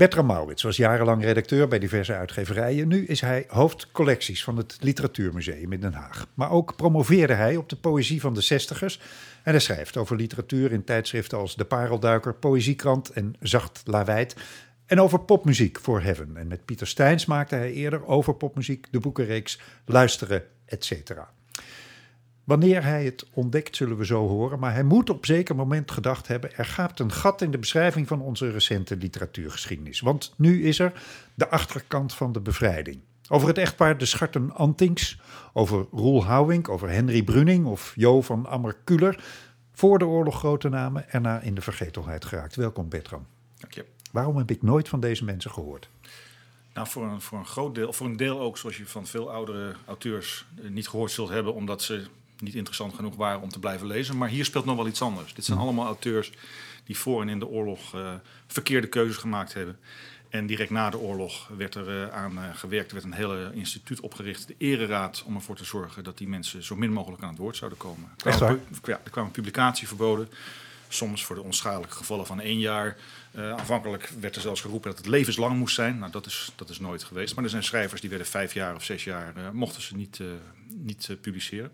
Bertram 0.00 0.26
Maurits 0.26 0.62
was 0.62 0.76
jarenlang 0.76 1.22
redacteur 1.22 1.68
bij 1.68 1.78
diverse 1.78 2.14
uitgeverijen. 2.14 2.88
Nu 2.88 3.06
is 3.06 3.20
hij 3.20 3.44
hoofdcollecties 3.48 4.44
van 4.44 4.56
het 4.56 4.76
Literatuurmuseum 4.80 5.72
in 5.72 5.80
Den 5.80 5.92
Haag. 5.92 6.26
Maar 6.34 6.50
ook 6.50 6.76
promoveerde 6.76 7.32
hij 7.32 7.56
op 7.56 7.68
de 7.68 7.76
poëzie 7.76 8.20
van 8.20 8.34
de 8.34 8.40
zestigers. 8.40 9.00
En 9.42 9.50
hij 9.50 9.60
schrijft 9.60 9.96
over 9.96 10.16
literatuur 10.16 10.72
in 10.72 10.84
tijdschriften 10.84 11.38
als 11.38 11.56
De 11.56 11.64
Parelduiker, 11.64 12.34
Poëziekrant 12.34 13.10
en 13.10 13.34
Zacht 13.40 13.82
Lawijd. 13.84 14.36
En 14.86 15.00
over 15.00 15.20
popmuziek 15.20 15.78
voor 15.80 16.00
Heaven. 16.00 16.36
En 16.36 16.46
met 16.46 16.64
Pieter 16.64 16.86
Steins 16.86 17.26
maakte 17.26 17.54
hij 17.54 17.72
eerder 17.72 18.06
over 18.06 18.34
popmuziek 18.34 18.86
de 18.90 19.00
boekenreeks 19.00 19.60
Luisteren, 19.84 20.42
etc. 20.66 20.92
Wanneer 22.44 22.84
hij 22.84 23.04
het 23.04 23.26
ontdekt, 23.32 23.76
zullen 23.76 23.96
we 23.96 24.04
zo 24.04 24.28
horen. 24.28 24.58
Maar 24.58 24.72
hij 24.72 24.82
moet 24.82 25.10
op 25.10 25.26
zeker 25.26 25.56
moment 25.56 25.90
gedacht 25.90 26.26
hebben: 26.26 26.56
er 26.56 26.64
gaat 26.64 27.00
een 27.00 27.12
gat 27.12 27.42
in 27.42 27.50
de 27.50 27.58
beschrijving 27.58 28.08
van 28.08 28.20
onze 28.20 28.50
recente 28.50 28.96
literatuurgeschiedenis. 28.96 30.00
Want 30.00 30.34
nu 30.36 30.64
is 30.64 30.78
er 30.78 30.92
de 31.34 31.48
achterkant 31.48 32.14
van 32.14 32.32
de 32.32 32.40
bevrijding. 32.40 33.00
Over 33.28 33.48
het 33.48 33.58
echtpaar 33.58 33.98
de 33.98 34.06
Scharten 34.06 34.54
Antings, 34.54 35.20
over 35.52 35.86
Roel 35.92 36.24
Houwink, 36.24 36.68
over 36.68 36.88
Henry 36.88 37.22
Bruning 37.22 37.66
of 37.66 37.92
Jo 37.96 38.22
van 38.22 38.46
Ammer-Kuller. 38.46 39.24
Voor 39.72 39.98
de 39.98 40.06
oorlog 40.06 40.38
grote 40.38 40.68
namen, 40.68 41.10
erna 41.10 41.40
in 41.40 41.54
de 41.54 41.60
vergetelheid 41.60 42.24
geraakt. 42.24 42.56
Welkom 42.56 42.88
Bertram. 42.88 43.26
Dank 43.56 43.72
je. 43.72 43.84
Waarom 44.12 44.36
heb 44.36 44.50
ik 44.50 44.62
nooit 44.62 44.88
van 44.88 45.00
deze 45.00 45.24
mensen 45.24 45.50
gehoord? 45.50 45.88
Nou, 46.74 46.86
voor 46.86 47.04
een, 47.04 47.20
voor 47.20 47.38
een 47.38 47.46
groot 47.46 47.74
deel, 47.74 47.92
voor 47.92 48.06
een 48.06 48.16
deel 48.16 48.40
ook, 48.40 48.58
zoals 48.58 48.76
je 48.76 48.86
van 48.86 49.06
veel 49.06 49.30
oudere 49.30 49.74
auteurs 49.86 50.46
eh, 50.62 50.70
niet 50.70 50.88
gehoord 50.88 51.10
zult 51.10 51.28
hebben, 51.28 51.54
omdat 51.54 51.82
ze 51.82 52.06
niet 52.40 52.54
interessant 52.54 52.94
genoeg 52.94 53.16
waren 53.16 53.40
om 53.40 53.48
te 53.48 53.58
blijven 53.58 53.86
lezen. 53.86 54.16
Maar 54.16 54.28
hier 54.28 54.44
speelt 54.44 54.64
nog 54.64 54.76
wel 54.76 54.86
iets 54.86 55.02
anders. 55.02 55.34
Dit 55.34 55.44
zijn 55.44 55.58
Hm. 55.58 55.64
allemaal 55.64 55.86
auteurs 55.86 56.32
die 56.84 56.98
voor 56.98 57.22
en 57.22 57.28
in 57.28 57.38
de 57.38 57.46
oorlog 57.46 57.94
eh, 57.94 58.14
verkeerde 58.46 58.86
keuzes 58.86 59.16
gemaakt 59.16 59.54
hebben. 59.54 59.78
En 60.30 60.46
direct 60.46 60.70
na 60.70 60.90
de 60.90 60.98
oorlog 60.98 61.48
werd 61.56 61.74
er 61.74 62.02
eh, 62.02 62.16
aan 62.16 62.38
eh, 62.38 62.44
gewerkt. 62.54 62.88
Er 62.88 62.94
werd 62.94 63.06
een 63.06 63.12
hele 63.12 63.50
instituut 63.54 64.00
opgericht, 64.00 64.46
de 64.46 64.54
Ereraad, 64.58 65.22
om 65.26 65.34
ervoor 65.34 65.56
te 65.56 65.64
zorgen 65.64 66.04
dat 66.04 66.18
die 66.18 66.28
mensen 66.28 66.62
zo 66.62 66.76
min 66.76 66.92
mogelijk 66.92 67.22
aan 67.22 67.28
het 67.28 67.38
woord 67.38 67.56
zouden 67.56 67.78
komen. 67.78 68.10
Er 68.24 68.36
kwamen, 68.36 68.62
ja, 68.84 69.00
er 69.04 69.10
kwamen 69.10 69.30
publicatieverboden. 69.30 70.28
Soms 70.88 71.24
voor 71.24 71.36
de 71.36 71.42
onschadelijke 71.42 71.96
gevallen 71.96 72.26
van 72.26 72.40
één 72.40 72.58
jaar. 72.58 72.96
Eh, 73.30 73.52
aanvankelijk 73.52 74.12
werd 74.20 74.36
er 74.36 74.42
zelfs 74.42 74.60
geroepen 74.60 74.90
dat 74.90 74.98
het 74.98 75.08
levenslang 75.08 75.56
moest 75.56 75.74
zijn. 75.74 75.98
Nou, 75.98 76.12
dat 76.12 76.26
is, 76.26 76.52
dat 76.54 76.68
is 76.68 76.80
nooit 76.80 77.04
geweest. 77.04 77.34
Maar 77.34 77.44
er 77.44 77.50
zijn 77.50 77.64
schrijvers 77.64 78.00
die 78.00 78.10
werden 78.10 78.26
vijf 78.28 78.54
jaar 78.54 78.74
of 78.74 78.84
zes 78.84 79.04
jaar, 79.04 79.34
mochten 79.52 79.82
ze 79.82 79.96
niet, 79.96 80.20
niet 80.68 81.16
publiceren. 81.20 81.72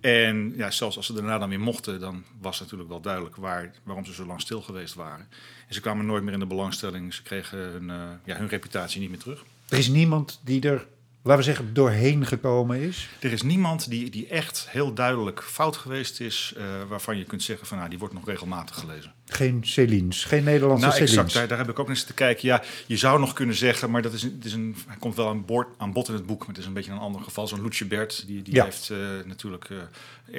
En 0.00 0.52
ja, 0.56 0.70
zelfs 0.70 0.96
als 0.96 1.06
ze 1.06 1.12
daarna 1.12 1.38
dan 1.38 1.48
weer 1.48 1.60
mochten, 1.60 2.00
dan 2.00 2.24
was 2.40 2.60
natuurlijk 2.60 2.88
wel 2.88 3.00
duidelijk 3.00 3.36
waar, 3.36 3.72
waarom 3.82 4.04
ze 4.04 4.12
zo 4.12 4.26
lang 4.26 4.40
stil 4.40 4.62
geweest 4.62 4.94
waren. 4.94 5.28
En 5.68 5.74
ze 5.74 5.80
kwamen 5.80 6.06
nooit 6.06 6.22
meer 6.22 6.32
in 6.32 6.38
de 6.38 6.46
belangstelling. 6.46 7.14
Ze 7.14 7.22
kregen 7.22 7.58
hun, 7.58 7.90
eh, 7.90 7.96
ja, 8.24 8.36
hun 8.36 8.48
reputatie 8.48 9.00
niet 9.00 9.10
meer 9.10 9.18
terug. 9.18 9.44
Er 9.68 9.78
is 9.78 9.88
niemand 9.88 10.40
die 10.44 10.60
er, 10.60 10.86
laten 11.22 11.36
we 11.36 11.42
zeggen, 11.42 11.74
doorheen 11.74 12.26
gekomen 12.26 12.80
is. 12.80 13.08
Er 13.20 13.32
is 13.32 13.42
niemand 13.42 13.90
die, 13.90 14.10
die 14.10 14.26
echt 14.26 14.70
heel 14.70 14.94
duidelijk 14.94 15.42
fout 15.42 15.76
geweest 15.76 16.20
is, 16.20 16.52
eh, 16.56 16.64
waarvan 16.88 17.18
je 17.18 17.24
kunt 17.24 17.42
zeggen 17.42 17.66
van 17.66 17.76
nou, 17.76 17.90
die 17.90 17.98
wordt 17.98 18.14
nog 18.14 18.26
regelmatig 18.26 18.78
gelezen. 18.78 19.12
Geen 19.32 19.60
Celine's, 19.64 20.24
geen 20.24 20.44
Nederlandse 20.44 20.86
Nou, 20.86 20.98
Celine's. 20.98 21.16
exact. 21.16 21.34
Daar, 21.34 21.48
daar 21.48 21.58
heb 21.58 21.68
ik 21.68 21.78
ook 21.78 21.88
eens 21.88 22.04
te 22.04 22.14
kijken. 22.14 22.48
Ja, 22.48 22.62
je 22.86 22.96
zou 22.96 23.20
nog 23.20 23.32
kunnen 23.32 23.54
zeggen, 23.56 23.90
maar 23.90 24.02
dat 24.02 24.12
is, 24.12 24.22
het 24.22 24.44
is 24.44 24.52
een, 24.52 24.76
hij 24.86 24.96
komt 24.98 25.16
wel 25.16 25.28
aan, 25.28 25.44
boord, 25.44 25.68
aan 25.78 25.92
bod 25.92 26.08
in 26.08 26.14
het 26.14 26.26
boek, 26.26 26.38
maar 26.38 26.48
het 26.48 26.58
is 26.58 26.66
een 26.66 26.72
beetje 26.72 26.92
een 26.92 26.98
ander 26.98 27.20
geval. 27.22 27.48
Zo'n 27.48 27.60
Loetje 27.62 27.84
Bert, 27.84 28.26
die, 28.26 28.42
die 28.42 28.54
Ja. 28.54 28.64
heeft 28.64 28.90
eh, 28.90 28.98
natuurlijk 29.24 29.68
eh, 29.70 29.76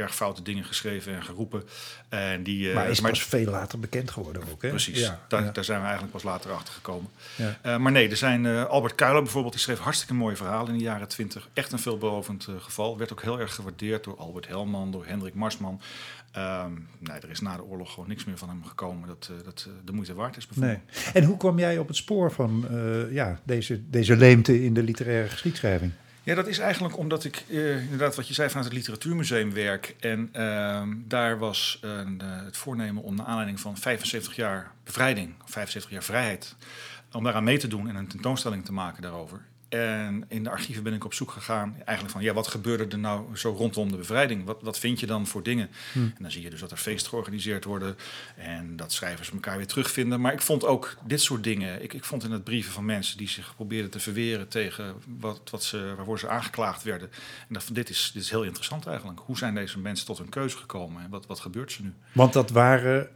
erg 0.01 0.15
foute 0.15 0.41
dingen 0.41 0.63
geschreven 0.63 1.13
en 1.15 1.23
geroepen. 1.23 1.63
En 2.09 2.43
die, 2.43 2.69
eh, 2.69 2.75
maar 2.75 2.89
is 2.89 3.01
pas 3.01 3.23
veel 3.23 3.51
later 3.51 3.79
bekend 3.79 4.11
geworden 4.11 4.41
ook, 4.51 4.61
hè? 4.61 4.69
Precies, 4.69 4.99
Ja, 4.99 5.19
daar, 5.27 5.43
ja. 5.43 5.51
daar 5.51 5.63
zijn 5.63 5.77
we 5.79 5.83
eigenlijk 5.83 6.13
pas 6.13 6.23
later 6.23 6.51
achter 6.51 6.73
gekomen. 6.73 7.09
Ja. 7.63 7.77
Maar 7.77 7.91
nee, 7.91 8.09
er 8.09 8.17
zijn 8.17 8.45
Albert 8.47 8.95
Kuiler 8.95 9.21
bijvoorbeeld, 9.21 9.53
die 9.53 9.61
schreef 9.63 9.79
hartstikke 9.79 10.13
mooie 10.13 10.35
verhalen 10.35 10.71
in 10.71 10.77
de 10.77 10.83
jaren 10.83 11.07
twintig. 11.07 11.47
Echt 11.53 11.71
een 11.71 11.79
veelbelovend 11.79 12.47
geval. 12.59 12.97
Werd 12.97 13.11
ook 13.11 13.21
heel 13.21 13.39
erg 13.39 13.55
gewaardeerd 13.55 14.03
door 14.03 14.17
Albert 14.17 14.47
Helman, 14.47 14.91
door 14.91 15.05
Hendrik 15.05 15.33
Marsman. 15.33 15.81
Ehm, 16.33 16.71
nee, 16.99 17.19
er 17.19 17.29
is 17.29 17.39
na 17.39 17.55
de 17.55 17.63
oorlog 17.63 17.93
gewoon 17.93 18.09
niks 18.09 18.25
meer 18.25 18.37
van 18.37 18.49
hem 18.49 18.65
gekomen 18.65 19.07
dat, 19.07 19.29
eh, 19.31 19.45
dat 19.45 19.65
eh, 19.67 19.73
de 19.85 19.91
moeite 19.91 20.13
waard 20.13 20.37
is. 20.37 20.47
Nee. 20.53 20.79
En 21.13 21.23
hoe 21.23 21.37
kwam 21.37 21.59
jij 21.59 21.77
op 21.77 21.87
het 21.87 21.95
spoor 21.95 22.31
van 22.31 22.65
eh, 22.69 23.11
ja, 23.11 23.39
deze, 23.43 23.89
deze 23.89 24.15
leemte 24.15 24.63
in 24.63 24.73
de 24.73 24.83
literaire 24.83 25.29
geschiedschrijving? 25.29 25.91
Ja, 26.25 26.35
dat 26.35 26.47
is 26.47 26.59
eigenlijk 26.59 26.97
omdat 26.97 27.23
ik 27.23 27.43
eh, 27.49 27.81
inderdaad 27.81 28.15
wat 28.15 28.27
je 28.27 28.33
zei 28.33 28.47
vanuit 28.47 28.65
het 28.65 28.75
Literatuurmuseum 28.75 29.53
werk. 29.53 29.95
En 29.99 30.29
ehm, 30.31 30.93
daar 31.07 31.37
was 31.37 31.79
eh, 31.81 31.91
het 32.45 32.57
voornemen 32.57 33.03
om 33.03 33.15
naar 33.15 33.25
aanleiding 33.25 33.59
van 33.59 33.77
75 33.77 34.35
jaar 34.35 34.71
bevrijding, 34.83 35.33
75 35.45 35.91
jaar 35.91 36.03
vrijheid, 36.03 36.55
om 37.11 37.23
daaraan 37.23 37.43
mee 37.43 37.57
te 37.57 37.67
doen 37.67 37.89
en 37.89 37.95
een 37.95 38.07
tentoonstelling 38.07 38.65
te 38.65 38.73
maken 38.73 39.01
daarover. 39.01 39.41
En 39.73 40.25
in 40.27 40.43
de 40.43 40.49
archieven 40.49 40.83
ben 40.83 40.93
ik 40.93 41.05
op 41.05 41.13
zoek 41.13 41.31
gegaan, 41.31 41.75
eigenlijk 41.75 42.09
van 42.09 42.21
ja, 42.23 42.33
wat 42.33 42.47
gebeurde 42.47 42.85
er 42.89 42.99
nou 42.99 43.37
zo 43.37 43.51
rondom 43.51 43.91
de 43.91 43.97
bevrijding? 43.97 44.45
Wat, 44.45 44.61
wat 44.61 44.79
vind 44.79 44.99
je 44.99 45.05
dan 45.05 45.27
voor 45.27 45.43
dingen? 45.43 45.69
En 45.93 46.15
dan 46.19 46.31
zie 46.31 46.41
je 46.41 46.49
dus 46.49 46.59
dat 46.59 46.71
er 46.71 46.77
feesten 46.77 47.09
georganiseerd 47.09 47.63
worden 47.63 47.97
en 48.35 48.75
dat 48.75 48.91
schrijvers 48.91 49.31
elkaar 49.31 49.57
weer 49.57 49.67
terugvinden. 49.67 50.21
Maar 50.21 50.33
ik 50.33 50.41
vond 50.41 50.65
ook 50.65 50.97
dit 51.05 51.21
soort 51.21 51.43
dingen. 51.43 51.83
Ik, 51.83 51.93
ik 51.93 52.03
vond 52.03 52.23
in 52.23 52.31
het 52.31 52.43
brieven 52.43 52.73
van 52.73 52.85
mensen 52.85 53.17
die 53.17 53.29
zich 53.29 53.55
probeerden 53.55 53.91
te 53.91 53.99
verweren 53.99 54.47
tegen 54.47 54.95
wat, 55.19 55.49
wat 55.49 55.63
ze, 55.63 55.93
waarvoor 55.95 56.19
ze 56.19 56.29
aangeklaagd 56.29 56.83
werden. 56.83 57.09
En 57.47 57.53
dat, 57.53 57.69
dit, 57.71 57.89
is, 57.89 58.11
dit 58.13 58.23
is 58.23 58.29
heel 58.29 58.43
interessant 58.43 58.87
eigenlijk. 58.87 59.19
Hoe 59.19 59.37
zijn 59.37 59.55
deze 59.55 59.79
mensen 59.79 60.05
tot 60.05 60.17
hun 60.17 60.29
keuze 60.29 60.57
gekomen 60.57 61.03
en 61.03 61.09
wat, 61.09 61.25
wat 61.25 61.39
gebeurt 61.39 61.71
ze 61.71 61.83
nu? 61.83 61.93
Want 62.11 62.33
dat 62.33 62.49
waren 62.49 63.09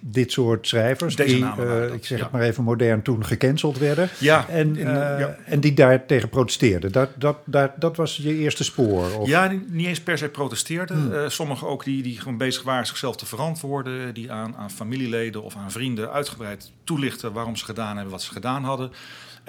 dit 0.00 0.32
soort 0.32 0.66
schrijvers 0.68 1.16
Deze 1.16 1.34
die, 1.34 1.44
eh, 1.44 1.92
ik 1.94 2.04
zeg 2.06 2.18
ja. 2.18 2.24
het 2.24 2.32
maar 2.32 2.42
even 2.42 2.64
modern, 2.64 3.02
toen 3.02 3.24
gecanceld 3.24 3.78
werden. 3.78 4.08
Ja, 4.18 4.48
En, 4.48 4.76
in- 4.76 4.86
eh, 4.86 5.18
ja. 5.18 5.36
en 5.44 5.60
die 5.60 5.74
daar 5.74 6.06
tegen 6.06 6.28
protesteerden. 6.28 6.92
Dat, 6.92 7.10
dat, 7.16 7.36
dat, 7.44 7.70
dat 7.76 7.96
was 7.96 8.16
je 8.16 8.34
eerste 8.36 8.64
spoor. 8.64 9.12
Of, 9.18 9.28
Ja, 9.28 9.52
niet 9.68 9.86
eens 9.86 10.00
per 10.00 10.18
se 10.18 10.28
protesteerden. 10.28 11.22
Eh, 11.22 11.28
sommigen 11.28 11.66
ook 11.68 11.84
die, 11.84 12.02
die 12.02 12.18
gewoon 12.18 12.36
bezig 12.38 12.62
waren 12.62 12.86
zichzelf 12.86 13.16
te 13.16 13.26
verantwoorden. 13.26 14.14
Die 14.14 14.32
aan, 14.32 14.56
aan 14.56 14.70
familieleden 14.70 15.42
of 15.42 15.56
aan 15.56 15.70
vrienden 15.70 16.10
uitgebreid 16.12 16.70
toelichten 16.84 17.32
waarom 17.32 17.56
ze 17.56 17.64
gedaan 17.64 17.94
hebben 17.94 18.12
wat 18.12 18.22
ze 18.22 18.32
gedaan 18.32 18.64
hadden. 18.64 18.90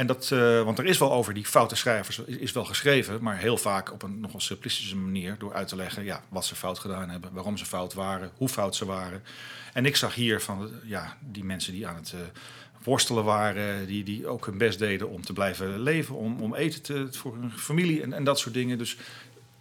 En 0.01 0.07
dat, 0.07 0.31
eh, 0.31 0.63
want 0.63 0.79
er 0.79 0.85
is 0.85 0.97
wel 0.97 1.11
over 1.11 1.33
die 1.33 1.45
foute 1.45 1.75
schrijvers 1.75 2.19
is, 2.19 2.51
wel 2.51 2.65
geschreven, 2.65 3.23
maar 3.23 3.37
heel 3.37 3.57
vaak 3.57 3.91
op 3.91 4.03
een 4.03 4.19
nogal 4.19 4.39
simplistische 4.39 4.95
manier 4.95 5.35
door 5.39 5.53
uit 5.53 5.67
te 5.67 5.75
leggen 5.75 6.03
ja, 6.03 6.23
wat 6.29 6.45
ze 6.45 6.55
fout 6.55 6.79
gedaan 6.79 7.09
hebben, 7.09 7.33
waarom 7.33 7.57
ze 7.57 7.65
fout 7.65 7.93
waren, 7.93 8.31
hoe 8.35 8.49
fout 8.49 8.75
ze 8.75 8.85
waren. 8.85 9.23
En 9.73 9.85
ik 9.85 9.95
zag 9.95 10.15
hier 10.15 10.41
van 10.41 10.71
ja, 10.83 11.17
die 11.19 11.43
mensen 11.43 11.73
die 11.73 11.87
aan 11.87 11.95
het 11.95 12.13
eh, 12.13 12.19
worstelen 12.83 13.23
waren, 13.23 13.87
die, 13.87 14.03
die 14.03 14.27
ook 14.27 14.45
hun 14.45 14.57
best 14.57 14.79
deden 14.79 15.09
om 15.09 15.21
te 15.21 15.33
blijven 15.33 15.79
leven, 15.79 16.15
om, 16.15 16.41
om 16.41 16.55
eten 16.55 16.81
te, 16.81 17.07
voor 17.11 17.35
hun 17.35 17.51
familie 17.51 18.01
en, 18.01 18.13
en 18.13 18.23
dat 18.23 18.39
soort 18.39 18.53
dingen. 18.53 18.77
Dus 18.77 18.97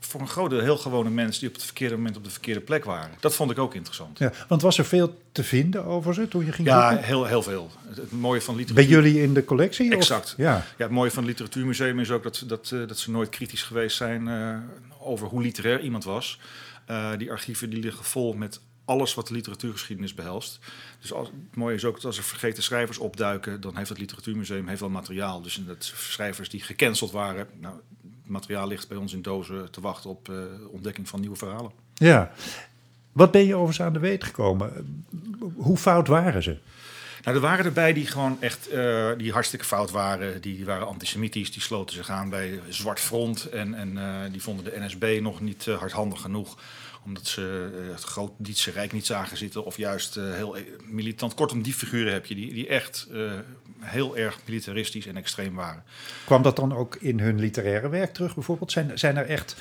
voor 0.00 0.20
een 0.20 0.28
groot 0.28 0.50
deel 0.50 0.60
heel 0.60 0.76
gewone 0.76 1.10
mensen 1.10 1.40
die 1.40 1.48
op 1.48 1.54
het 1.54 1.64
verkeerde 1.64 1.96
moment 1.96 2.16
op 2.16 2.24
de 2.24 2.30
verkeerde 2.30 2.60
plek 2.60 2.84
waren. 2.84 3.10
Dat 3.20 3.34
vond 3.34 3.50
ik 3.50 3.58
ook 3.58 3.74
interessant. 3.74 4.18
Ja, 4.18 4.32
want 4.48 4.62
was 4.62 4.78
er 4.78 4.84
veel 4.84 5.20
te 5.32 5.44
vinden 5.44 5.84
over 5.84 6.14
ze 6.14 6.28
toen 6.28 6.44
je 6.44 6.52
ging 6.52 6.68
Ja, 6.68 6.88
zoeken? 6.88 7.06
heel, 7.06 7.24
heel 7.24 7.42
veel. 7.42 7.70
Het, 7.88 7.96
het 7.96 8.12
mooie 8.12 8.40
van 8.40 8.54
Bij 8.54 8.64
literatuur... 8.64 8.90
jullie 8.94 9.22
in 9.22 9.34
de 9.34 9.44
collectie? 9.44 9.88
of- 9.88 9.94
Exact. 9.96 10.34
Ja. 10.36 10.52
Ja, 10.54 10.64
het 10.76 10.90
mooie 10.90 11.10
van 11.10 11.18
het 11.22 11.28
Literatuurmuseum 11.32 12.00
is 12.00 12.10
ook 12.10 12.22
dat, 12.22 12.44
dat, 12.46 12.70
eh, 12.72 12.86
dat 12.86 12.98
ze 12.98 13.10
nooit 13.10 13.28
kritisch 13.28 13.62
geweest 13.62 13.96
zijn 13.96 14.28
eh, 14.28 14.56
over 14.98 15.26
hoe 15.28 15.42
literair 15.42 15.80
iemand 15.80 16.04
was. 16.04 16.38
Eh, 16.86 17.10
die 17.18 17.30
archieven 17.30 17.70
die 17.70 17.80
liggen 17.82 18.04
vol 18.04 18.32
met 18.32 18.60
alles 18.84 19.14
wat 19.14 19.26
de 19.28 19.34
literatuurgeschiedenis 19.34 20.14
behelst. 20.14 20.58
Dus 21.00 21.12
als, 21.12 21.28
het 21.28 21.56
mooie 21.56 21.74
is 21.74 21.84
ook 21.84 21.94
dat 21.94 22.04
als 22.04 22.16
er 22.16 22.22
vergeten 22.24 22.62
schrijvers 22.62 22.98
opduiken, 22.98 23.60
dan 23.60 23.76
heeft 23.76 23.88
het 23.88 23.98
Literatuurmuseum 23.98 24.68
heeft 24.68 24.80
wel 24.80 24.88
materiaal. 24.88 25.42
Dus 25.42 25.60
dat 25.66 25.92
schrijvers 25.96 26.48
die 26.48 26.60
gecanceld 26.62 27.10
waren, 27.10 27.46
nou, 27.60 27.74
materiaal 28.30 28.66
ligt 28.66 28.88
bij 28.88 28.96
ons 28.96 29.12
in 29.12 29.22
dozen 29.22 29.70
te 29.70 29.80
wachten 29.80 30.10
op 30.10 30.28
eh, 30.28 30.36
ontdekking 30.70 31.08
van 31.08 31.20
nieuwe 31.20 31.36
verhalen. 31.36 31.70
ja. 31.94 32.32
Wat 33.12 33.30
ben 33.30 33.44
je 33.44 33.54
overigens 33.54 33.82
aan 33.86 33.92
de 33.92 33.98
weet 33.98 34.24
gekomen? 34.24 35.02
Hoe 35.56 35.76
fout 35.76 36.08
waren 36.08 36.42
ze? 36.42 36.58
Nou, 37.24 37.36
er 37.36 37.42
waren 37.42 37.64
erbij 37.64 37.92
die 37.92 38.06
gewoon 38.06 38.36
echt 38.40 38.68
eh, 38.68 39.10
die 39.16 39.32
hartstikke 39.32 39.64
fout 39.64 39.90
waren. 39.90 40.40
Die 40.40 40.64
waren 40.64 40.86
antisemitisch, 40.86 41.52
die 41.52 41.62
sloten 41.62 41.96
zich 41.96 42.10
aan 42.10 42.28
bij 42.28 42.60
Zwart 42.68 43.00
Front. 43.00 43.44
En, 43.44 43.74
en 43.74 43.98
eh, 43.98 44.32
die 44.32 44.42
vonden 44.42 44.64
de 44.64 44.80
NSB 44.80 45.18
nog 45.22 45.40
niet 45.40 45.64
hardhandig 45.64 46.20
genoeg. 46.20 46.58
Omdat 47.04 47.26
ze 47.26 47.70
eh, 47.74 47.92
het 47.92 48.02
groot 48.02 48.32
Dietse 48.36 48.70
Rijk 48.70 48.92
niet 48.92 49.06
zagen 49.06 49.36
zitten. 49.36 49.64
Of 49.64 49.76
juist 49.76 50.16
eh, 50.16 50.32
heel 50.32 50.56
eh, 50.56 50.62
militant. 50.84 51.34
Kortom, 51.34 51.62
die 51.62 51.74
figuren 51.74 52.12
heb 52.12 52.26
je 52.26 52.34
die, 52.34 52.52
die 52.52 52.68
echt 52.68 53.08
heel 53.80 54.16
erg 54.16 54.38
militaristisch 54.46 55.06
en 55.06 55.16
extreem 55.16 55.54
waren. 55.54 55.82
Kwam 56.24 56.42
dat 56.42 56.56
dan 56.56 56.72
ook 56.72 56.96
in 56.96 57.20
hun 57.20 57.38
literaire 57.38 57.88
werk 57.88 58.14
terug 58.14 58.34
bijvoorbeeld? 58.34 58.72
Zijn, 58.72 58.98
zijn 58.98 59.16
er 59.16 59.26
echt 59.26 59.56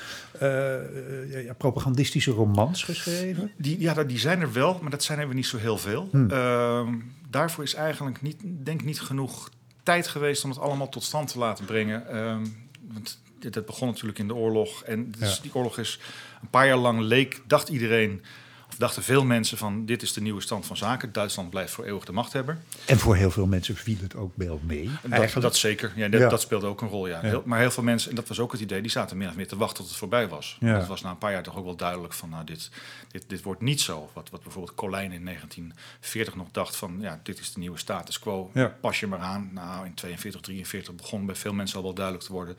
ja, 1.30 1.52
propagandistische 1.58 2.30
romans 2.30 2.82
geschreven? 2.82 3.50
Die, 3.56 3.80
ja, 3.80 4.04
die 4.04 4.18
zijn 4.18 4.40
er 4.40 4.52
wel, 4.52 4.78
maar 4.82 4.90
dat 4.90 5.02
zijn 5.02 5.18
er 5.18 5.26
weer 5.26 5.34
niet 5.34 5.46
zo 5.46 5.58
heel 5.58 5.78
veel. 5.78 6.08
Hmm. 6.10 6.30
Ehm, 6.30 6.94
daarvoor 7.30 7.64
is 7.64 7.74
eigenlijk 7.74 8.22
niet, 8.22 8.40
denk 8.44 8.84
niet 8.84 9.00
genoeg 9.00 9.50
tijd 9.82 10.08
geweest 10.08 10.44
om 10.44 10.50
het 10.50 10.58
allemaal 10.58 10.88
tot 10.88 11.02
stand 11.02 11.32
te 11.32 11.38
laten 11.38 11.64
brengen. 11.64 12.08
Ehm, 12.08 12.46
want 12.80 13.18
dat 13.50 13.66
begon 13.66 13.88
natuurlijk 13.88 14.18
in 14.18 14.28
de 14.28 14.34
oorlog. 14.34 14.82
En 14.82 15.10
dus 15.18 15.40
die 15.40 15.54
oorlog 15.54 15.78
is 15.78 15.98
een 16.42 16.50
paar 16.50 16.66
jaar 16.66 16.76
lang 16.76 17.00
leek, 17.00 17.42
dacht 17.46 17.68
iedereen 17.68 18.22
of 18.70 18.76
dachten 18.78 19.02
veel 19.02 19.24
mensen 19.24 19.58
van 19.58 19.86
dit 19.86 20.02
is 20.02 20.12
de 20.12 20.20
nieuwe 20.20 20.40
stand 20.40 20.66
van 20.66 20.76
zaken. 20.76 21.12
Duitsland 21.12 21.50
blijft 21.50 21.72
voor 21.72 21.84
eeuwig 21.84 22.04
de 22.04 22.12
machthebber. 22.12 22.58
En 22.86 22.98
voor 22.98 23.16
heel 23.16 23.30
veel 23.30 23.46
mensen 23.46 23.76
viel 23.76 23.96
het 24.00 24.16
ook 24.16 24.32
wel 24.34 24.60
mee. 24.62 24.90
Dat, 25.02 25.42
dat 25.42 25.56
zeker. 25.56 25.92
Ja, 25.94 26.08
dat, 26.08 26.30
dat, 26.30 26.40
speelde 26.40 26.66
ook 26.66 26.80
een 26.80 26.88
rol. 26.88 27.08
Ja. 27.08 27.20
Heel, 27.20 27.42
maar 27.44 27.58
heel 27.58 27.70
veel 27.70 27.82
mensen, 27.82 28.10
en 28.10 28.16
dat 28.16 28.28
was 28.28 28.38
ook 28.40 28.52
het 28.52 28.60
idee, 28.60 28.82
die 28.82 28.90
zaten 28.90 29.16
meer 29.16 29.28
of 29.28 29.36
meer 29.36 29.48
te 29.48 29.56
wachten 29.56 29.76
tot 29.76 29.88
het 29.88 29.96
voorbij 29.96 30.28
was. 30.28 30.56
Ja. 30.60 30.78
Dat 30.78 30.86
was 30.86 31.00
na 31.00 31.10
een 31.10 31.18
paar 31.18 31.32
jaar 31.32 31.42
toch 31.42 31.56
ook 31.56 31.64
wel 31.64 31.76
duidelijk 31.76 32.12
van 32.12 32.28
nou, 32.28 32.44
dit, 32.44 32.70
dit, 33.08 33.24
dit 33.26 33.42
wordt 33.42 33.60
niet 33.60 33.80
zo. 33.80 34.10
Wat, 34.12 34.30
wat 34.30 34.42
bijvoorbeeld 34.42 34.76
Colijn 34.76 35.12
in 35.12 35.24
1940 35.24 36.34
nog 36.34 36.48
dacht 36.50 36.76
van 36.76 36.96
ja, 37.00 37.20
dit 37.22 37.38
is 37.38 37.52
de 37.52 37.60
nieuwe 37.60 37.78
status 37.78 38.18
quo. 38.18 38.50
Pas 38.80 39.00
je 39.00 39.06
maar 39.06 39.18
aan. 39.18 39.50
Nou, 39.52 39.86
in 39.86 39.94
42, 39.94 40.40
43 40.40 40.94
begon 40.94 41.26
bij 41.26 41.34
veel 41.34 41.52
mensen 41.52 41.76
al 41.76 41.82
wel 41.82 41.94
duidelijk 41.94 42.24
te 42.26 42.32
worden. 42.32 42.56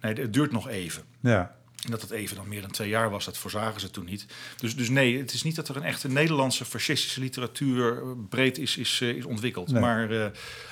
Nee, 0.00 0.14
het 0.14 0.32
duurt 0.32 0.52
nog 0.52 0.68
even. 0.68 1.02
Ja. 1.20 1.54
En 1.84 1.90
dat 1.90 2.00
het 2.00 2.10
even 2.10 2.36
dan 2.36 2.48
meer 2.48 2.60
dan 2.60 2.70
twee 2.70 2.88
jaar 2.88 3.10
was, 3.10 3.24
dat 3.24 3.38
voorzagen 3.38 3.80
ze 3.80 3.90
toen 3.90 4.04
niet. 4.04 4.26
Dus, 4.56 4.76
dus 4.76 4.88
nee, 4.88 5.18
het 5.18 5.32
is 5.32 5.42
niet 5.42 5.56
dat 5.56 5.68
er 5.68 5.76
een 5.76 5.82
echte 5.82 6.08
Nederlandse 6.08 6.64
fascistische 6.64 7.20
literatuur 7.20 7.96
eh, 7.96 8.08
breed 8.28 8.58
is, 8.58 8.76
is, 8.76 8.98
eh, 9.02 9.08
is 9.08 9.24
ontwikkeld. 9.24 9.72
Maar 9.72 10.10
uh, 10.10 10.26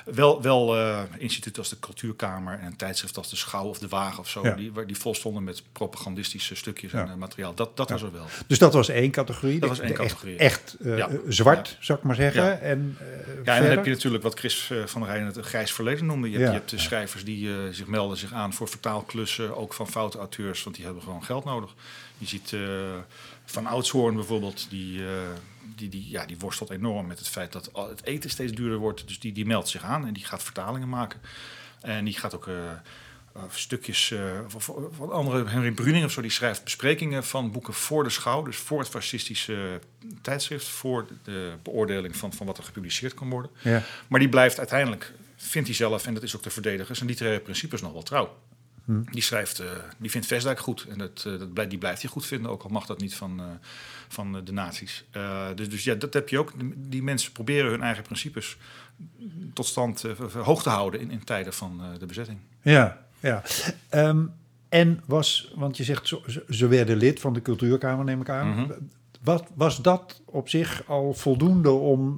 wel, 0.04 0.42
wel 0.42 0.78
uh, 0.78 1.00
instituten 1.18 1.58
als 1.62 1.70
de 1.70 1.78
Cultuurkamer 1.78 2.58
en 2.58 2.66
een 2.66 2.76
tijdschrift 2.76 3.16
als 3.16 3.30
de 3.30 3.36
Schouw 3.36 3.64
of 3.64 3.78
de 3.78 3.88
Wagen 3.88 4.18
of 4.18 4.28
zo, 4.28 4.54
die, 4.54 4.72
die 4.86 4.96
vol 4.96 5.14
stonden 5.14 5.44
met 5.44 5.62
propagandistische 5.72 6.54
stukjes 6.54 6.92
en 6.92 7.18
materiaal. 7.18 7.54
Dat, 7.54 7.76
dat 7.76 7.90
was 7.90 8.02
er 8.02 8.12
wel. 8.12 8.26
Dus 8.46 8.58
dat 8.58 8.72
was 8.72 8.88
één 8.88 9.10
categorie. 9.10 9.60
Dat 9.60 9.68
was 9.68 9.80
één 9.80 9.94
categorie. 9.94 10.36
Echt, 10.36 10.76
echt 10.84 11.10
zwart, 11.28 11.76
zou 11.80 11.98
ik 11.98 12.04
maar 12.04 12.14
zeggen. 12.14 12.60
En, 12.60 12.98
ja, 13.44 13.56
en 13.56 13.62
dan 13.62 13.70
heb 13.70 13.84
je 13.84 13.90
natuurlijk 13.90 14.22
wat 14.22 14.38
Chris 14.38 14.70
van 14.84 15.00
der 15.00 15.10
Rijden 15.10 15.26
het 15.26 15.46
grijs 15.46 15.72
verleden 15.72 16.06
noemde. 16.06 16.30
Je 16.30 16.36
hebt, 16.36 16.48
je 16.48 16.56
hebt 16.56 16.70
de 16.70 16.78
schrijvers 16.78 17.24
die 17.24 17.72
zich 17.72 17.86
melden 17.86 18.16
zich 18.16 18.32
aan 18.32 18.52
voor 18.52 18.68
vertaalklussen, 18.68 19.56
ook 19.56 19.74
van 19.74 19.88
foute 19.88 20.18
auteurs, 20.18 20.62
want 20.62 20.76
die 20.76 20.84
hebben 20.84 21.01
gewoon 21.02 21.24
geld 21.24 21.44
nodig. 21.44 21.74
Je 22.18 22.26
ziet 22.26 22.52
uh, 22.52 22.60
Van 23.44 23.66
Oudshoorn 23.66 24.14
bijvoorbeeld, 24.14 24.66
die, 24.70 24.98
uh, 24.98 25.08
die, 25.76 25.88
die, 25.88 26.10
ja, 26.10 26.26
die 26.26 26.38
worstelt 26.38 26.70
enorm 26.70 27.06
met 27.06 27.18
het 27.18 27.28
feit 27.28 27.52
dat 27.52 27.70
het 27.74 28.04
eten 28.04 28.30
steeds 28.30 28.52
duurder 28.52 28.78
wordt. 28.78 29.06
Dus 29.06 29.18
die, 29.20 29.32
die 29.32 29.46
meldt 29.46 29.68
zich 29.68 29.82
aan 29.82 30.06
en 30.06 30.12
die 30.12 30.24
gaat 30.24 30.42
vertalingen 30.42 30.88
maken. 30.88 31.20
En 31.80 32.04
die 32.04 32.18
gaat 32.18 32.34
ook 32.34 32.46
uh, 32.46 32.54
stukjes 33.50 34.14
van 34.48 35.12
andere, 35.12 35.48
Henry 35.48 35.72
Bruning 35.72 36.04
of 36.04 36.12
zo, 36.12 36.20
die 36.20 36.30
schrijft 36.30 36.64
besprekingen 36.64 37.24
van 37.24 37.52
boeken 37.52 37.74
voor 37.74 38.04
de 38.04 38.10
schouw. 38.10 38.42
Dus 38.42 38.56
voor 38.56 38.78
het 38.78 38.88
fascistische 38.88 39.80
tijdschrift, 40.20 40.66
voor 40.66 41.06
de 41.24 41.52
beoordeling 41.62 42.16
van, 42.16 42.32
van 42.32 42.46
wat 42.46 42.58
er 42.58 42.64
gepubliceerd 42.64 43.14
kan 43.14 43.30
worden. 43.30 43.50
Ja. 43.62 43.82
Maar 44.08 44.20
die 44.20 44.28
blijft 44.28 44.58
uiteindelijk, 44.58 45.12
vindt 45.36 45.68
hij 45.68 45.76
zelf, 45.76 46.06
en 46.06 46.14
dat 46.14 46.22
is 46.22 46.36
ook 46.36 46.42
te 46.42 46.50
verdedigen, 46.50 46.96
zijn 46.96 47.08
literaire 47.08 47.42
principes 47.42 47.80
nog 47.80 47.92
wel 47.92 48.02
trouw. 48.02 48.36
Hm. 48.84 49.02
Die, 49.10 49.22
schrijft, 49.22 49.60
uh, 49.60 49.66
die 49.98 50.10
vindt 50.10 50.26
Vestdijk 50.26 50.58
goed. 50.58 50.86
En 50.88 50.98
dat, 50.98 51.24
uh, 51.26 51.38
dat 51.38 51.52
blijft, 51.52 51.70
die 51.70 51.78
blijft 51.78 52.02
hij 52.02 52.10
goed 52.10 52.26
vinden, 52.26 52.50
ook 52.50 52.62
al 52.62 52.70
mag 52.70 52.86
dat 52.86 53.00
niet 53.00 53.14
van, 53.14 53.40
uh, 53.40 53.46
van 54.08 54.44
de 54.44 54.52
nazi's. 54.52 55.04
dus, 55.54 55.68
dus 55.68 55.84
ja, 55.84 55.94
dat 55.94 56.14
heb 56.14 56.28
je 56.28 56.38
ook. 56.38 56.52
Die 56.76 57.02
mensen 57.02 57.32
proberen 57.32 57.70
hun 57.70 57.82
eigen 57.82 58.02
principes 58.02 58.56
tot 59.52 59.66
stand 59.66 60.04
hoog 60.32 60.62
te 60.62 60.68
houden 60.68 61.00
in, 61.00 61.10
in 61.10 61.24
tijden 61.24 61.52
van 61.52 61.82
de 61.98 62.06
bezetting. 62.06 62.38
Ja, 62.62 63.06
ja. 63.20 63.42
Um, 63.90 64.32
en 64.68 65.02
was, 65.06 65.52
want 65.54 65.76
je 65.76 65.84
zegt, 65.84 66.08
ze, 66.08 66.44
ze 66.48 66.66
werden 66.66 66.96
lid 66.96 67.20
van 67.20 67.32
de 67.32 67.42
cultuurkamer, 67.42 68.04
neem 68.04 68.20
ik 68.20 68.28
aan. 68.28 68.48
Mhm. 68.48 68.72
Wat, 69.22 69.44
was 69.54 69.82
dat 69.82 70.22
op 70.24 70.48
zich 70.48 70.82
al 70.86 71.14
voldoende 71.14 71.70
om 71.70 72.16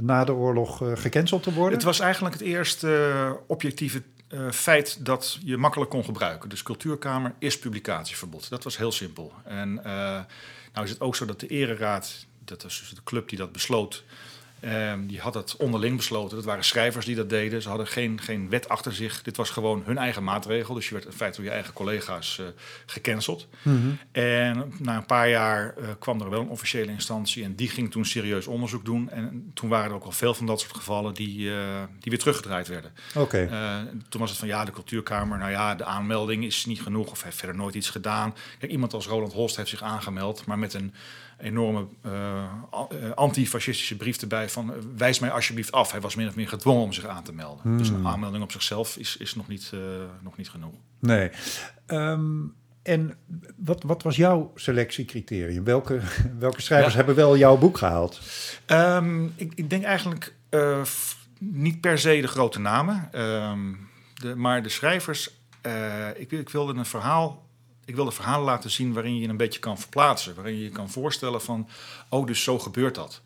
na 0.00 0.24
de 0.24 0.32
oorlog 0.32 0.82
gecanceld 0.94 1.42
te 1.42 1.52
worden? 1.52 1.74
Het 1.74 1.86
was 1.86 2.00
eigenlijk 2.00 2.34
het 2.34 2.42
eerste 2.42 3.38
objectieve 3.46 4.02
uh, 4.34 4.50
feit 4.50 5.04
dat 5.04 5.38
je 5.44 5.56
makkelijk 5.56 5.90
kon 5.90 6.04
gebruiken. 6.04 6.48
Dus 6.48 6.62
cultuurkamer 6.62 7.34
is 7.38 7.58
publicatieverbod. 7.58 8.48
Dat 8.48 8.64
was 8.64 8.76
heel 8.76 8.92
simpel. 8.92 9.32
En 9.44 9.68
uh, 9.76 9.84
nou 10.72 10.84
is 10.84 10.90
het 10.90 11.00
ook 11.00 11.16
zo 11.16 11.24
dat 11.24 11.40
de 11.40 11.46
ereraad, 11.46 12.26
dat 12.44 12.62
was 12.62 12.78
dus 12.78 12.90
de 12.90 13.02
club 13.04 13.28
die 13.28 13.38
dat 13.38 13.52
besloot, 13.52 14.04
Um, 14.66 15.06
die 15.06 15.20
had 15.20 15.32
dat 15.32 15.56
onderling 15.58 15.96
besloten. 15.96 16.36
Dat 16.36 16.44
waren 16.44 16.64
schrijvers 16.64 17.06
die 17.06 17.14
dat 17.14 17.28
deden. 17.28 17.62
Ze 17.62 17.68
hadden 17.68 17.86
geen, 17.86 18.20
geen 18.20 18.48
wet 18.48 18.68
achter 18.68 18.92
zich. 18.92 19.22
Dit 19.22 19.36
was 19.36 19.50
gewoon 19.50 19.82
hun 19.84 19.98
eigen 19.98 20.24
maatregel. 20.24 20.74
Dus 20.74 20.88
je 20.88 20.94
werd 20.94 21.06
in 21.06 21.12
feite 21.12 21.36
door 21.36 21.44
je 21.44 21.50
eigen 21.50 21.72
collega's 21.72 22.38
uh, 22.40 22.46
gecanceld. 22.86 23.48
Mm 23.62 23.80
-hmm. 23.80 23.98
En 24.12 24.72
na 24.78 24.96
een 24.96 25.06
paar 25.06 25.28
jaar 25.28 25.74
uh, 25.78 25.88
kwam 25.98 26.20
er 26.20 26.30
wel 26.30 26.40
een 26.40 26.48
officiële 26.48 26.90
instantie. 26.90 27.44
En 27.44 27.54
die 27.54 27.68
ging 27.68 27.90
toen 27.90 28.04
serieus 28.04 28.46
onderzoek 28.46 28.84
doen. 28.84 29.10
En 29.10 29.50
toen 29.54 29.68
waren 29.68 29.90
er 29.90 29.96
ook 29.96 30.04
al 30.04 30.12
veel 30.12 30.34
van 30.34 30.46
dat 30.46 30.60
soort 30.60 30.76
gevallen 30.76 31.14
die, 31.14 31.38
uh, 31.38 31.56
die 32.00 32.10
weer 32.10 32.18
teruggedraaid 32.18 32.68
werden. 32.68 32.92
Oké. 33.14 33.20
Okay. 33.20 33.86
toen 34.08 34.20
was 34.20 34.30
het 34.30 34.38
van 34.38 34.48
ja, 34.48 34.64
de 34.64 34.72
cultuurkamer. 34.72 35.38
Nou 35.38 35.50
ja, 35.50 35.74
de 35.74 35.84
aanmelding 35.84 36.44
is 36.44 36.64
niet 36.64 36.82
genoeg. 36.82 37.10
Of 37.10 37.22
heeft 37.22 37.36
verder 37.36 37.56
nooit 37.56 37.74
iets 37.74 37.90
gedaan. 37.90 38.34
Kijk, 38.58 38.72
iemand 38.72 38.94
als 38.94 39.06
Roland 39.06 39.32
Holst 39.32 39.56
heeft 39.56 39.68
zich 39.68 39.82
aangemeld. 39.82 40.46
Maar 40.46 40.58
met 40.58 40.74
een 40.74 40.94
enorme 41.44 41.86
uh, 42.06 42.42
antifascistische 43.14 43.96
brief 43.96 44.20
erbij 44.20 44.48
van 44.48 44.70
uh, 44.70 44.76
wijs 44.96 45.18
mij 45.18 45.30
alsjeblieft 45.30 45.72
af. 45.72 45.90
Hij 45.90 46.00
was 46.00 46.14
min 46.14 46.28
of 46.28 46.34
meer 46.34 46.48
gedwongen 46.48 46.82
om 46.82 46.92
zich 46.92 47.06
aan 47.06 47.22
te 47.22 47.32
melden. 47.32 47.62
Hmm. 47.62 47.78
Dus 47.78 47.88
een 47.88 48.06
aanmelding 48.06 48.42
op 48.42 48.52
zichzelf 48.52 48.96
is, 48.96 49.16
is 49.16 49.34
nog, 49.34 49.48
niet, 49.48 49.70
uh, 49.74 49.80
nog 50.20 50.36
niet 50.36 50.50
genoeg. 50.50 50.74
Nee. 50.98 51.30
Um, 51.86 52.54
en 52.82 53.16
wat, 53.56 53.82
wat 53.82 54.02
was 54.02 54.16
jouw 54.16 54.52
selectiecriterium? 54.54 55.64
Welke, 55.64 56.00
welke 56.38 56.62
schrijvers 56.62 56.92
ja. 56.92 56.96
hebben 56.96 57.14
wel 57.14 57.36
jouw 57.36 57.56
boek 57.56 57.78
gehaald? 57.78 58.20
Um, 58.66 59.32
ik, 59.36 59.52
ik, 59.54 59.70
denk 59.70 59.84
eigenlijk 59.84 60.34
niet 61.38 61.80
per 61.80 61.98
se 61.98 62.20
de 62.20 62.28
grote 62.28 62.60
namen, 62.60 63.20
um, 63.20 63.88
de, 64.14 64.34
maar 64.36 64.62
de 64.62 64.68
schrijvers. 64.68 65.30
ik, 66.16 66.30
ik 66.30 66.48
wilde 66.48 66.74
een 66.74 66.86
verhaal 66.86 67.43
ik 67.84 67.94
wil 67.94 68.04
de 68.04 68.10
verhalen 68.10 68.44
laten 68.44 68.70
zien 68.70 68.92
waarin 68.92 69.14
je 69.14 69.20
je 69.20 69.28
een 69.28 69.36
beetje 69.36 69.60
kan 69.60 69.78
verplaatsen. 69.78 70.34
Waarin 70.34 70.54
je 70.54 70.62
je 70.62 70.70
kan 70.70 70.90
voorstellen 70.90 71.42
van, 71.42 71.68
oh, 72.08 72.26
dus 72.26 72.42
zo 72.42 72.58
gebeurt 72.58 72.94
dat. 72.94 73.22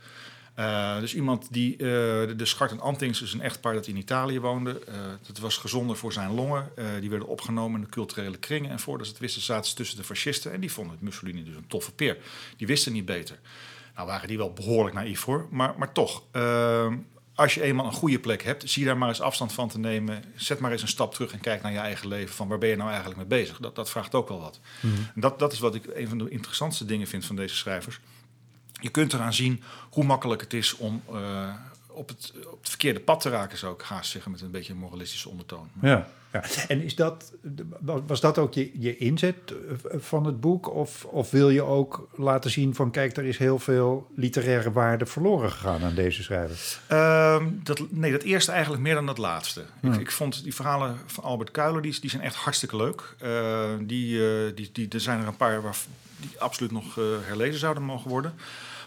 Uh, 0.59 1.01
dus 1.01 1.15
iemand 1.15 1.47
die, 1.51 1.73
uh, 1.73 1.79
de, 1.79 2.35
de 2.37 2.45
Schart 2.45 2.71
en 2.71 2.81
Antings 2.81 3.23
is 3.23 3.33
een 3.33 3.41
echtpaar 3.41 3.75
dat 3.75 3.87
in 3.87 3.97
Italië 3.97 4.41
woonde. 4.41 4.83
Uh, 4.89 4.95
dat 5.27 5.39
was 5.39 5.57
gezonder 5.57 5.97
voor 5.97 6.13
zijn 6.13 6.35
longen. 6.35 6.73
die 7.01 7.11
werden 7.11 7.29
opgenomen 7.29 7.81
in 7.81 7.85
de 7.85 7.93
culturele 7.93 8.37
kringen. 8.37 8.71
En 8.71 8.79
voordat 8.79 9.07
ze 9.07 9.13
het 9.13 9.21
wisten 9.21 9.43
zaten 9.43 9.71
ze 9.71 9.77
tussen 9.77 9.97
de 9.97 10.05
fascisten. 10.05 10.53
En 10.53 10.61
die 10.61 10.73
vonden 10.73 10.93
het 10.93 11.03
Mussolini 11.03 11.45
dus 11.45 11.57
een 11.57 11.67
toffe 11.67 11.93
peer. 11.93 12.17
Die 12.57 12.67
wisten 12.67 12.93
niet 12.93 13.05
beter. 13.05 13.39
Nou 13.95 14.07
waren 14.07 14.29
die 14.29 14.37
wel 14.37 14.53
behoorlijk 14.53 14.95
naïef 14.95 15.21
voor, 15.21 15.47
maar, 15.51 15.75
maar 15.77 15.93
toch 15.93 16.23
als 17.39 17.55
je 17.55 17.63
eenmaal 17.63 17.87
een 17.87 17.93
goede 17.93 18.19
plek 18.19 18.43
hebt, 18.43 18.71
zie 18.71 18.85
daar 18.85 18.99
maar 18.99 19.09
eens 19.09 19.21
afstand 19.21 19.53
van 19.53 19.69
te 19.69 19.79
nemen. 19.79 20.25
Zet 20.35 20.59
maar 20.59 20.73
eens 20.73 20.83
een 20.83 20.89
stap 20.89 21.15
terug 21.15 21.33
en 21.33 21.41
kijk 21.41 21.63
naar 21.63 21.73
je 21.73 21.79
eigen 21.79 22.09
leven. 22.09 22.35
Van 22.35 22.49
waar 22.49 22.59
ben 22.59 22.69
je 22.69 22.77
nou 22.77 22.89
eigenlijk 22.89 23.19
mee 23.19 23.41
bezig? 23.41 23.59
Dat, 23.59 23.75
dat 23.77 23.91
vraagt 23.91 24.15
ook 24.15 24.29
wel 24.29 24.41
wat. 24.41 24.61
Mm. 24.81 24.93
En 25.15 25.21
dat, 25.21 25.39
dat 25.39 25.53
is 25.53 25.59
wat 25.59 25.75
ik 25.75 25.85
een 25.95 26.09
van 26.09 26.19
de 26.19 26.29
interessantste 26.29 26.85
dingen 26.85 27.07
vind 27.07 27.25
van 27.25 27.37
deze 27.37 27.55
schrijvers. 27.55 28.01
Je 28.81 28.89
kunt 28.89 29.13
eraan 29.13 29.35
zien 29.35 29.63
hoe 29.91 30.05
makkelijk 30.05 30.41
het 30.41 30.53
is 30.53 30.77
om 30.77 31.03
uh, 31.13 31.55
op, 31.99 32.09
het, 32.09 32.33
op 32.51 32.59
het 32.61 32.69
verkeerde 32.69 33.01
pad 33.01 33.21
te 33.21 33.31
raken, 33.31 33.59
zou 33.59 33.75
ik 33.75 33.81
haast 33.81 34.11
zeggen, 34.11 34.31
met 34.31 34.41
een 34.41 34.51
beetje 34.51 34.73
een 34.73 34.79
moralistische 34.79 35.29
ondertoon. 35.29 35.69
Ja. 35.83 36.09
Ja. 36.33 36.43
En 36.69 36.83
is 36.83 36.95
dat, 36.95 37.33
was 38.07 38.21
dat 38.21 38.39
ook 38.39 38.55
je, 38.55 38.71
je 38.75 38.97
inzet 38.97 39.55
van 39.85 40.25
het 40.25 40.41
boek? 40.41 40.75
Of, 40.75 41.05
of 41.05 41.31
wil 41.31 41.51
je 41.51 41.63
ook 41.63 42.09
laten 42.17 42.51
zien 42.51 42.75
van 42.75 42.91
kijk, 42.91 43.17
er 43.17 43.25
is 43.25 43.39
heel 43.39 43.59
veel 43.59 44.11
literaire 44.17 44.73
waarde 44.73 45.07
verloren 45.07 45.51
gegaan 45.51 45.83
aan 45.83 45.95
deze 45.95 46.23
schrijver? 46.23 46.81
Uh, 46.93 47.45
dat, 47.63 47.81
nee, 47.91 48.13
dat 48.13 48.23
eerste 48.23 48.53
eigenlijk 48.53 48.83
meer 48.83 48.95
dan 48.95 49.07
dat 49.07 49.19
laatste. 49.19 49.65
Hmm. 49.81 49.93
Ik, 49.93 50.01
ik, 50.01 50.11
vond 50.11 50.43
die 50.43 50.55
verhalen 50.55 50.97
van 51.07 51.25
Albert 51.25 51.51
Kuiler, 51.51 51.83
die, 51.83 52.01
die 52.01 52.11
zijn 52.11 52.23
echt 52.23 52.35
hartstikke 52.35 52.77
leuk. 52.77 53.15
Uh, 53.23 53.65
die, 53.81 54.17
uh, 54.17 54.53
die, 54.55 54.71
die, 54.73 54.89
er 54.89 55.01
zijn 55.01 55.21
er 55.21 55.27
een 55.27 55.37
paar 55.37 55.63
waar, 55.63 55.77
die 56.17 56.41
absoluut 56.41 56.73
nog 56.73 56.97
uh, 56.97 57.05
herlezen 57.27 57.61
zouden 57.61 57.83
mogen 57.83 58.11
worden. 58.11 58.35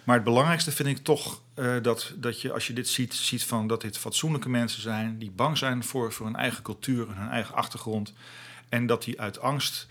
Maar 0.03 0.15
het 0.15 0.23
belangrijkste 0.23 0.71
vind 0.71 0.89
ik 0.89 0.97
toch 0.97 1.41
uh, 1.55 1.75
dat, 1.81 2.13
dat 2.15 2.41
je, 2.41 2.53
als 2.53 2.67
je 2.67 2.73
dit 2.73 2.87
ziet, 2.87 3.13
ziet 3.13 3.43
van 3.43 3.67
dat 3.67 3.81
dit 3.81 3.97
fatsoenlijke 3.97 4.49
mensen 4.49 4.81
zijn 4.81 5.17
die 5.17 5.31
bang 5.31 5.57
zijn 5.57 5.83
voor, 5.83 6.13
voor 6.13 6.25
hun 6.25 6.35
eigen 6.35 6.63
cultuur 6.63 7.09
en 7.09 7.15
hun 7.15 7.29
eigen 7.29 7.55
achtergrond. 7.55 8.13
En 8.69 8.85
dat 8.85 9.03
die 9.03 9.21
uit 9.21 9.39
angst 9.39 9.87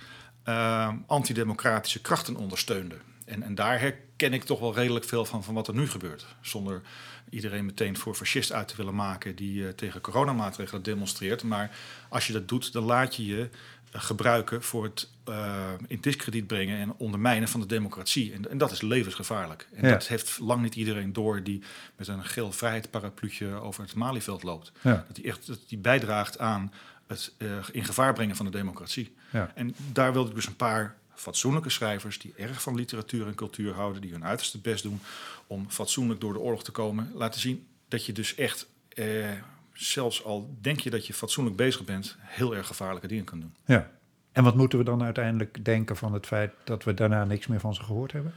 uh, 0.49 0.93
antidemocratische 1.07 2.01
krachten 2.01 2.37
ondersteunden. 2.37 3.01
En, 3.25 3.43
en 3.43 3.55
daar 3.55 3.81
herken 3.81 4.33
ik 4.33 4.45
toch 4.45 4.61
wel 4.61 4.75
redelijk 4.75 5.05
veel 5.05 5.25
van, 5.25 5.45
van 5.45 5.55
wat 5.55 5.69
er 5.69 5.75
nu 5.75 5.89
gebeurt. 5.89 6.27
Zonder 6.41 6.83
iedereen 7.29 7.65
meteen 7.65 7.97
voor 7.97 8.15
fascist 8.15 8.53
uit 8.53 8.69
te 8.69 8.77
willen 8.77 8.95
maken 8.95 9.37
die 9.37 9.63
uh, 9.63 9.69
tegen 9.69 10.01
coronamaatregelen 10.01 10.83
demonstreert. 10.83 11.43
Maar 11.43 11.77
als 12.09 12.27
je 12.27 12.33
dat 12.33 12.49
doet, 12.49 12.73
dan 12.73 12.85
laat 12.85 13.17
je 13.17 13.27
je 13.27 13.49
gebruiken 13.93 14.63
voor 14.63 14.85
het 14.85 15.11
uh, 15.31 15.71
in 15.87 16.01
diskrediet 16.01 16.47
brengen 16.47 16.79
en 16.79 16.95
ondermijnen 16.97 17.49
van 17.49 17.61
de 17.61 17.67
democratie. 17.67 18.33
En, 18.33 18.51
en 18.51 18.59
dat 18.59 18.71
is 18.71 18.81
levensgevaarlijk. 18.81 19.69
En 19.73 19.85
ja. 19.85 19.91
dat 19.91 20.07
heeft 20.07 20.39
lang 20.39 20.63
niet 20.63 20.75
iedereen 20.75 21.13
door 21.13 21.43
die 21.43 21.63
met 21.97 22.09
een 22.09 22.25
geel 22.25 22.53
vrijheid 22.53 22.91
parapluutje 22.91 23.49
over 23.49 23.83
het 23.83 23.95
Malieveld 23.95 24.43
loopt. 24.43 24.73
Ja. 24.81 25.05
Dat 25.07 25.17
die 25.17 25.25
echt 25.25 25.47
dat 25.47 25.59
die 25.69 25.79
bijdraagt 25.79 26.39
aan 26.39 26.73
het 27.07 27.33
uh, 27.39 27.49
in 27.73 27.85
gevaar 27.85 28.13
brengen 28.13 28.37
van 28.37 28.45
de 28.45 28.53
democratie. 28.53 29.15
Ja. 29.33 29.53
En 29.55 29.75
daar 29.93 30.13
wilde 30.13 30.29
ik 30.29 30.35
dus 30.35 30.47
een 30.47 30.57
paar 30.57 30.97
fatsoenlijke 31.15 31.71
schrijvers 31.71 32.19
die 32.19 32.33
erg 32.37 32.63
van 32.63 32.75
literatuur 32.75 33.27
en 33.27 33.35
cultuur 33.35 33.75
houden, 33.75 34.03
die 34.03 34.13
hun 34.13 34.25
uiterste 34.25 34.59
best 34.59 34.83
doen 34.83 35.01
om 35.47 35.71
fatsoenlijk 35.71 36.21
door 36.21 36.33
de 36.33 36.39
oorlog 36.39 36.65
te 36.65 36.71
komen, 36.71 37.13
laten 37.15 37.41
zien 37.41 37.67
dat 37.89 38.07
je 38.07 38.13
dus 38.13 38.35
echt 38.35 38.69
uh, 38.95 39.31
zelfs 39.73 40.25
al 40.25 40.57
denk 40.61 40.81
je 40.81 40.91
dat 40.91 41.07
je 41.07 41.15
fatsoenlijk 41.15 41.57
bezig 41.57 41.85
bent, 41.85 42.17
heel 42.21 42.57
erg 42.57 42.67
gevaarlijke 42.67 43.09
dingen 43.09 43.25
kan 43.25 43.41
doen. 43.41 43.55
Ja, 43.65 43.91
En 44.33 44.45
wat 44.45 44.55
moeten 44.55 44.79
we 44.79 44.85
dan 44.85 45.03
uiteindelijk 45.03 45.65
denken 45.65 45.97
van 45.97 46.13
het 46.13 46.27
feit 46.27 46.53
dat 46.65 46.85
we 46.85 46.95
daarna 46.95 47.25
niks 47.25 47.47
meer 47.47 47.61
van 47.61 47.75
ze 47.75 47.83
gehoord 47.83 48.13
hebben? 48.13 48.35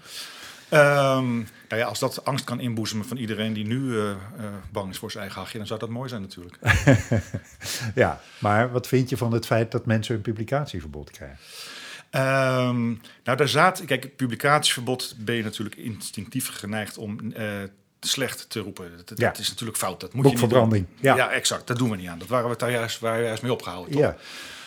Ehm, 0.70 1.36
nou 1.36 1.82
ja, 1.82 1.86
als 1.86 2.00
dat 2.00 2.26
angst 2.26 2.46
kan 2.46 2.60
inboezemen 2.60 3.06
van 3.06 3.18
iedereen 3.18 3.54
die 3.54 3.66
nu 3.66 3.80
uh, 3.80 4.04
uh, 4.04 4.16
bang 4.72 4.90
is 4.90 4.98
voor 4.98 5.12
zijn 5.12 5.24
eigen 5.24 5.42
hachje, 5.42 5.58
dan 5.58 5.68
zou 5.68 5.80
dat 5.80 5.90
mooi 5.90 6.10
zijn 6.10 6.22
natuurlijk. 6.22 6.58
ja, 7.96 8.22
maar 8.38 8.72
wat 8.72 8.88
vind 8.88 9.10
je 9.10 9.18
van 9.18 9.32
het 9.32 9.46
feit 9.46 9.72
dat 9.72 9.86
mensen 9.86 10.16
een 10.16 10.22
publicatieverbod 10.22 11.12
krijgen? 11.12 11.38
Um, 12.16 13.02
nou, 13.24 13.38
daar 13.38 13.48
zaten. 13.48 13.86
Kijk, 13.86 14.16
publicatieverbod 14.16 15.16
ben 15.18 15.36
je 15.36 15.44
natuurlijk 15.44 15.76
instinctief 15.76 16.50
geneigd 16.50 16.98
om 16.98 17.20
uh, 17.38 17.48
slecht 18.00 18.50
te 18.50 18.60
roepen. 18.60 18.92
Dat, 19.06 19.18
ja. 19.18 19.28
dat, 19.28 19.38
is 19.38 19.50
natuurlijk 19.50 19.78
fout. 19.78 20.00
Dat 20.00 20.14
moet 20.14 20.24
Boekverbranding. 20.24 20.86
Je 20.86 20.94
niet 20.94 21.02
doen. 21.02 21.16
Ja. 21.16 21.16
ja, 21.16 21.32
exact. 21.32 21.68
Dat 21.68 21.78
doen 21.78 21.90
we 21.90 21.96
niet 21.96 22.08
aan. 22.08 22.20
Dat 22.20 22.28
waren 22.28 22.50
we 22.50 22.58
daar 22.58 22.72
juist, 22.72 23.00
waren 23.00 23.20
we 23.20 23.26
juist 23.26 23.42
mee 23.42 23.52
opgehouden. 23.52 23.92
Toch? 23.92 24.02
Ja. 24.02 24.16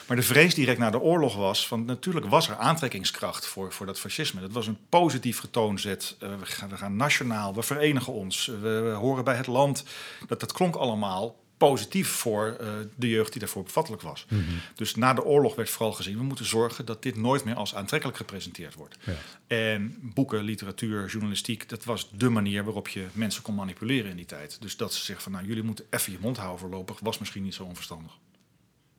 Maar 0.07 0.17
de 0.17 0.23
vrees 0.23 0.55
direct 0.55 0.79
na 0.79 0.91
de 0.91 1.01
oorlog 1.01 1.37
was 1.37 1.67
van 1.67 1.85
natuurlijk 1.85 2.27
was 2.27 2.49
er 2.49 2.57
aantrekkingskracht 2.57 3.47
voor, 3.47 3.73
voor 3.73 3.87
dat 3.87 4.01
fascisme. 4.01 4.41
Dat 4.41 4.53
was 4.53 4.67
een 4.67 4.79
positief 4.89 5.39
getoonzet. 5.39 6.17
Uh, 6.23 6.29
we, 6.39 6.47
gaan, 6.47 6.69
we 6.69 6.77
gaan 6.77 6.97
nationaal, 6.97 7.55
we 7.55 7.63
verenigen 7.63 8.13
ons, 8.13 8.47
we, 8.47 8.81
we, 8.81 8.91
horen 8.91 9.25
bij 9.25 9.37
het 9.37 9.47
land. 9.47 9.85
Dat, 10.27 10.41
dat 10.41 10.53
klonk 10.53 10.75
allemaal 10.75 11.37
positief 11.57 12.09
voor 12.09 12.57
uh, 12.61 12.69
de 12.97 13.09
jeugd 13.09 13.31
die 13.31 13.41
daarvoor 13.41 13.63
bevattelijk 13.63 14.03
was. 14.03 14.27
Mm 14.29 14.39
-hmm. 14.39 14.61
Dus 14.75 14.95
na 14.95 15.15
de 15.15 15.25
oorlog 15.25 15.55
werd 15.55 15.71
vooral 15.71 15.93
gezien, 15.93 16.19
we 16.19 16.25
moeten 16.25 16.45
zorgen 16.45 16.85
dat 16.85 17.03
dit 17.03 17.17
nooit 17.17 17.45
meer 17.45 17.55
als 17.55 17.75
aantrekkelijk 17.75 18.19
gepresenteerd 18.19 18.75
wordt. 18.75 18.97
Ja. 19.05 19.13
En 19.47 19.97
boeken, 20.01 20.43
literatuur, 20.43 21.07
journalistiek, 21.07 21.69
dat 21.69 21.85
was 21.85 22.11
de 22.13 22.29
manier 22.29 22.65
waarop 22.65 22.89
je 22.89 23.07
mensen 23.13 23.43
kon 23.43 23.55
manipuleren 23.55 24.11
in 24.11 24.17
die 24.17 24.27
tijd. 24.27 24.57
Dus 24.61 24.77
dat 24.77 24.95
ze 24.95 25.05
zeggen 25.05 25.23
van 25.23 25.33
nou, 25.33 25.47
jullie 25.47 25.63
moeten 25.63 25.85
even 25.91 26.13
je 26.13 26.19
mond 26.21 26.37
houden 26.37 26.59
voorlopig, 26.59 26.99
was 27.01 27.19
misschien 27.19 27.43
niet 27.43 27.55
zo 27.55 27.63
onverstandig. 27.63 28.13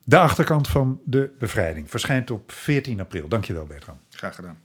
De 0.10 0.18
achterkant 0.18 0.68
van 0.68 1.02
de 1.06 1.36
bevrijding 1.40 1.90
verschijnt 1.90 2.32
op 2.32 2.52
14 2.52 3.00
april. 3.00 3.28
Dankjewel 3.28 3.66
Bertram. 3.66 4.00
Graag 4.10 4.36
gedaan. 4.36 4.58